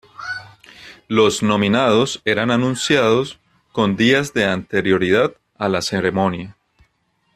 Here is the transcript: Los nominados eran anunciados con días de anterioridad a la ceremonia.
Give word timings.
Los 1.07 1.43
nominados 1.43 2.23
eran 2.25 2.49
anunciados 2.49 3.37
con 3.71 3.95
días 3.97 4.33
de 4.33 4.45
anterioridad 4.45 5.35
a 5.59 5.69
la 5.69 5.83
ceremonia. 5.83 6.57